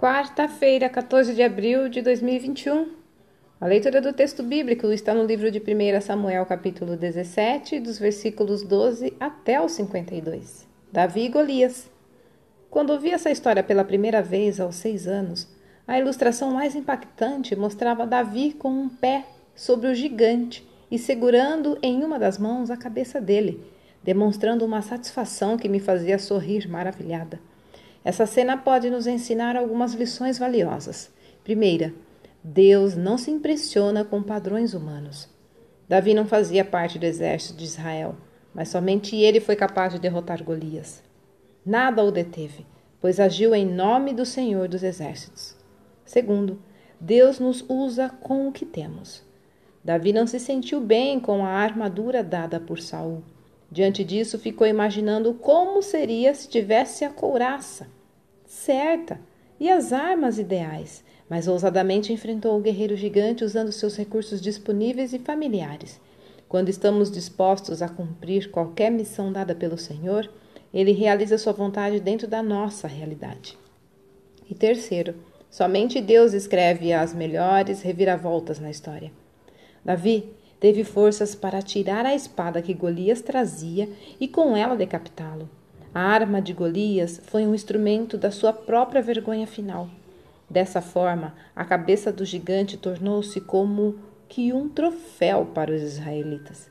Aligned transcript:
Quarta-feira, 0.00 0.88
14 0.88 1.34
de 1.34 1.42
abril 1.42 1.86
de 1.90 2.00
2021. 2.00 2.88
A 3.60 3.66
leitura 3.66 4.00
do 4.00 4.14
texto 4.14 4.42
bíblico 4.42 4.86
está 4.86 5.12
no 5.12 5.26
livro 5.26 5.50
de 5.50 5.58
1 5.58 6.00
Samuel, 6.00 6.46
capítulo 6.46 6.96
17, 6.96 7.78
dos 7.80 7.98
versículos 7.98 8.62
12 8.62 9.12
até 9.20 9.60
o 9.60 9.68
52. 9.68 10.66
Davi 10.90 11.26
e 11.26 11.28
Golias. 11.28 11.90
Quando 12.70 12.94
ouvi 12.94 13.10
essa 13.10 13.30
história 13.30 13.62
pela 13.62 13.84
primeira 13.84 14.22
vez 14.22 14.58
aos 14.58 14.76
seis 14.76 15.06
anos, 15.06 15.46
a 15.86 15.98
ilustração 15.98 16.50
mais 16.52 16.74
impactante 16.74 17.54
mostrava 17.54 18.06
Davi 18.06 18.54
com 18.54 18.70
um 18.70 18.88
pé 18.88 19.26
sobre 19.54 19.88
o 19.88 19.94
gigante 19.94 20.66
e 20.90 20.98
segurando 20.98 21.78
em 21.82 22.02
uma 22.02 22.18
das 22.18 22.38
mãos 22.38 22.70
a 22.70 22.76
cabeça 22.78 23.20
dele, 23.20 23.62
demonstrando 24.02 24.64
uma 24.64 24.80
satisfação 24.80 25.58
que 25.58 25.68
me 25.68 25.78
fazia 25.78 26.18
sorrir 26.18 26.66
maravilhada. 26.70 27.38
Essa 28.04 28.24
cena 28.26 28.56
pode 28.56 28.88
nos 28.88 29.06
ensinar 29.06 29.56
algumas 29.56 29.92
lições 29.92 30.38
valiosas. 30.38 31.10
Primeira, 31.44 31.92
Deus 32.42 32.96
não 32.96 33.18
se 33.18 33.30
impressiona 33.30 34.04
com 34.04 34.22
padrões 34.22 34.72
humanos. 34.72 35.28
Davi 35.88 36.14
não 36.14 36.24
fazia 36.24 36.64
parte 36.64 36.98
do 36.98 37.04
exército 37.04 37.58
de 37.58 37.64
Israel, 37.64 38.14
mas 38.54 38.68
somente 38.68 39.16
ele 39.16 39.40
foi 39.40 39.56
capaz 39.56 39.92
de 39.92 39.98
derrotar 39.98 40.42
Golias. 40.42 41.02
Nada 41.64 42.02
o 42.02 42.10
deteve, 42.10 42.64
pois 43.00 43.20
agiu 43.20 43.54
em 43.54 43.66
nome 43.66 44.14
do 44.14 44.24
Senhor 44.24 44.68
dos 44.68 44.82
Exércitos. 44.82 45.54
Segundo, 46.04 46.58
Deus 46.98 47.38
nos 47.38 47.64
usa 47.68 48.08
com 48.08 48.48
o 48.48 48.52
que 48.52 48.64
temos. 48.64 49.22
Davi 49.84 50.12
não 50.12 50.26
se 50.26 50.38
sentiu 50.38 50.80
bem 50.80 51.20
com 51.20 51.44
a 51.44 51.50
armadura 51.50 52.22
dada 52.22 52.58
por 52.58 52.80
Saul. 52.80 53.22
Diante 53.70 54.02
disso, 54.02 54.38
ficou 54.38 54.66
imaginando 54.66 55.34
como 55.34 55.82
seria 55.82 56.34
se 56.34 56.48
tivesse 56.48 57.04
a 57.04 57.10
couraça 57.10 57.86
certa 58.50 59.20
e 59.60 59.70
as 59.70 59.92
armas 59.92 60.38
ideais, 60.38 61.04
mas 61.28 61.46
ousadamente 61.46 62.12
enfrentou 62.12 62.58
o 62.58 62.60
guerreiro 62.60 62.96
gigante 62.96 63.44
usando 63.44 63.70
seus 63.70 63.96
recursos 63.96 64.40
disponíveis 64.40 65.12
e 65.12 65.20
familiares. 65.20 66.00
Quando 66.48 66.68
estamos 66.68 67.12
dispostos 67.12 67.80
a 67.80 67.88
cumprir 67.88 68.50
qualquer 68.50 68.90
missão 68.90 69.32
dada 69.32 69.54
pelo 69.54 69.78
Senhor, 69.78 70.28
ele 70.74 70.90
realiza 70.90 71.38
sua 71.38 71.52
vontade 71.52 72.00
dentro 72.00 72.26
da 72.26 72.42
nossa 72.42 72.88
realidade. 72.88 73.56
E 74.48 74.54
terceiro, 74.54 75.14
somente 75.48 76.00
Deus 76.00 76.32
escreve 76.32 76.92
as 76.92 77.14
melhores 77.14 77.82
reviravoltas 77.82 78.58
na 78.58 78.68
história. 78.68 79.12
Davi 79.84 80.28
teve 80.60 80.84
forças 80.84 81.34
para 81.34 81.62
tirar 81.62 82.06
a 82.06 82.14
espada 82.14 82.62
que 82.62 82.74
Golias 82.74 83.22
trazia 83.22 83.88
e 84.20 84.28
com 84.28 84.54
ela 84.54 84.76
decapitá-lo. 84.76 85.48
A 85.92 86.00
arma 86.00 86.40
de 86.40 86.52
Golias 86.52 87.20
foi 87.24 87.44
um 87.44 87.54
instrumento 87.54 88.16
da 88.16 88.30
sua 88.30 88.52
própria 88.52 89.02
vergonha 89.02 89.46
final. 89.46 89.88
Dessa 90.48 90.80
forma, 90.80 91.34
a 91.56 91.64
cabeça 91.64 92.12
do 92.12 92.24
gigante 92.24 92.76
tornou-se 92.76 93.40
como 93.40 93.98
que 94.28 94.52
um 94.52 94.68
troféu 94.68 95.46
para 95.46 95.72
os 95.72 95.82
israelitas. 95.82 96.68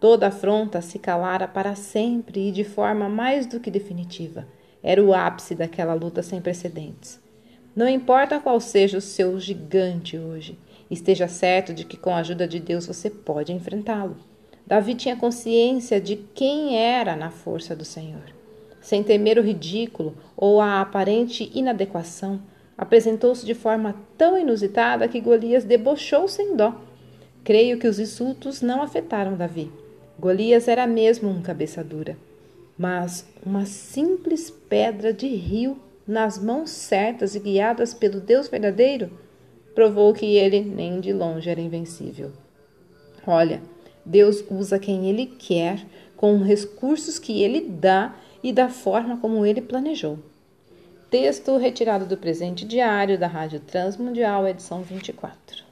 Toda 0.00 0.28
afronta 0.28 0.80
se 0.80 0.98
calara 0.98 1.48
para 1.48 1.74
sempre 1.74 2.48
e 2.48 2.52
de 2.52 2.64
forma 2.64 3.08
mais 3.08 3.46
do 3.46 3.58
que 3.58 3.70
definitiva. 3.70 4.46
Era 4.82 5.02
o 5.02 5.14
ápice 5.14 5.54
daquela 5.54 5.94
luta 5.94 6.22
sem 6.22 6.40
precedentes. 6.40 7.18
Não 7.74 7.88
importa 7.88 8.38
qual 8.38 8.60
seja 8.60 8.98
o 8.98 9.00
seu 9.00 9.40
gigante 9.40 10.16
hoje, 10.18 10.58
Esteja 10.90 11.28
certo 11.28 11.72
de 11.72 11.84
que, 11.84 11.96
com 11.96 12.10
a 12.10 12.18
ajuda 12.18 12.46
de 12.46 12.60
Deus, 12.60 12.86
você 12.86 13.08
pode 13.08 13.52
enfrentá-lo. 13.52 14.16
Davi 14.66 14.94
tinha 14.94 15.16
consciência 15.16 16.00
de 16.00 16.16
quem 16.34 16.78
era 16.78 17.16
na 17.16 17.30
força 17.30 17.74
do 17.74 17.84
Senhor. 17.84 18.22
Sem 18.80 19.02
temer 19.02 19.38
o 19.38 19.42
ridículo 19.42 20.14
ou 20.36 20.60
a 20.60 20.80
aparente 20.80 21.50
inadequação, 21.54 22.40
apresentou-se 22.76 23.44
de 23.44 23.54
forma 23.54 23.94
tão 24.16 24.38
inusitada 24.38 25.08
que 25.08 25.20
Golias 25.20 25.64
debochou 25.64 26.28
sem 26.28 26.56
dó. 26.56 26.80
Creio 27.42 27.78
que 27.78 27.88
os 27.88 27.98
insultos 27.98 28.62
não 28.62 28.82
afetaram 28.82 29.36
Davi. 29.36 29.70
Golias 30.18 30.68
era 30.68 30.86
mesmo 30.86 31.28
um 31.28 31.42
cabeça 31.42 31.82
dura, 31.82 32.16
mas 32.76 33.26
uma 33.44 33.66
simples 33.66 34.50
pedra 34.50 35.12
de 35.12 35.28
rio 35.28 35.78
nas 36.06 36.38
mãos 36.38 36.70
certas 36.70 37.34
e 37.34 37.40
guiadas 37.40 37.92
pelo 37.92 38.20
Deus 38.20 38.48
verdadeiro 38.48 39.10
provou 39.74 40.12
que 40.12 40.36
ele 40.36 40.60
nem 40.60 41.00
de 41.00 41.12
longe 41.12 41.50
era 41.50 41.60
invencível. 41.60 42.32
Olha, 43.26 43.62
Deus 44.04 44.44
usa 44.50 44.78
quem 44.78 45.08
ele 45.08 45.26
quer, 45.26 45.84
com 46.16 46.36
os 46.36 46.46
recursos 46.46 47.18
que 47.18 47.42
ele 47.42 47.60
dá 47.60 48.14
e 48.42 48.52
da 48.52 48.68
forma 48.68 49.16
como 49.16 49.44
ele 49.44 49.60
planejou. 49.60 50.18
Texto 51.10 51.56
retirado 51.56 52.06
do 52.06 52.16
presente 52.16 52.64
diário 52.64 53.18
da 53.18 53.26
Rádio 53.26 53.60
Transmundial, 53.60 54.46
edição 54.48 54.82
24. 54.82 55.63